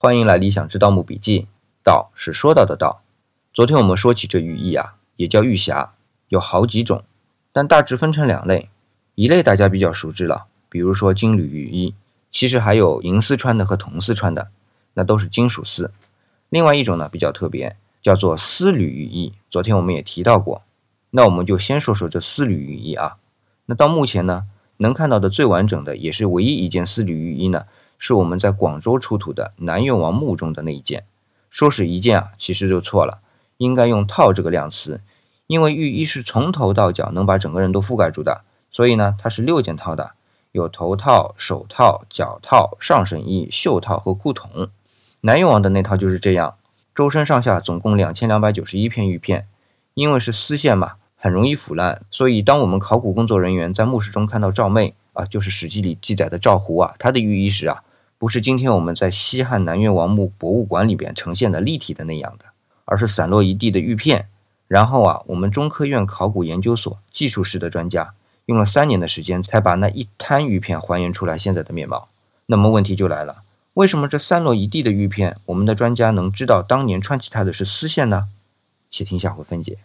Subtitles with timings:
[0.00, 1.48] 欢迎来理想之盗墓笔记。
[1.82, 3.02] 盗是说到的盗。
[3.52, 5.88] 昨天我们说起这玉衣啊，也叫玉匣，
[6.28, 7.02] 有好几种，
[7.52, 8.68] 但大致分成两类。
[9.16, 11.96] 一类大家比较熟知了，比如说金缕玉衣，
[12.30, 14.50] 其实还有银丝穿的和铜丝穿的，
[14.94, 15.90] 那都是金属丝。
[16.48, 19.32] 另外一种呢比较特别，叫做丝缕玉衣。
[19.50, 20.62] 昨天我们也提到过。
[21.10, 23.16] 那我们就先说说这丝缕玉衣啊。
[23.66, 24.44] 那到目前呢，
[24.76, 27.64] 能看到的最完整的，也是唯一一件丝缕玉衣呢。
[27.98, 31.04] 是我们在广州出土的南越王墓中的那一件，
[31.50, 33.18] 说是一件啊，其实就错了，
[33.56, 35.00] 应该用套这个量词，
[35.48, 40.12] 因为玉衣是从头到脚能把整个人都覆盖住的，所以呢，它是六件套的，
[40.52, 44.68] 有头套、手套、脚套、上身衣、袖套和裤筒。
[45.22, 46.54] 南越王的那套就是这样，
[46.94, 49.48] 周身上下总共两千两百九十一片玉片，
[49.94, 57.82] 因为是丝线嘛，很容易腐烂，所以当我们考古工作人员在墓室中看到赵妹啊，就是《史记》里记载的赵胡啊，她的玉衣时啊。
[58.18, 62.46] 不是今天我们在西汉南越王墓博物馆里边呈现的立体的那样的，
[62.84, 64.28] 而是散落一地的玉片。
[64.66, 68.10] 然后啊，我们中科院考古研究所技术室的专家
[68.46, 72.08] 用了三年的时间，才把那一滩玉片还原出来现在的面貌。
[72.46, 73.44] 那么问题就来了，
[73.74, 78.28] 为什么这散落一地的玉片，我们的专家能知道当年穿起它的是丝线呢？
[78.90, 79.78] 且听下回分解。